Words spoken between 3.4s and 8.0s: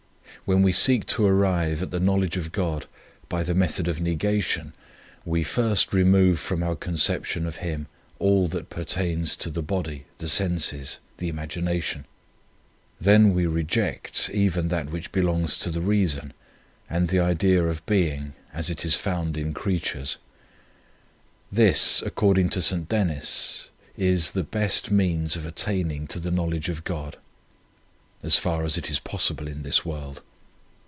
the method of negation, we first remove from our conception of Him